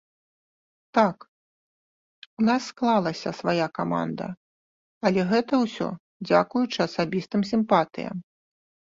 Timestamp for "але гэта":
5.11-5.53